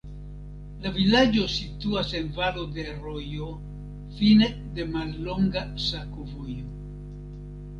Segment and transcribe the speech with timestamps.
[0.83, 3.49] La vilaĝo situas en valo de rojo,
[4.21, 6.67] fine de mallonga sakovojo.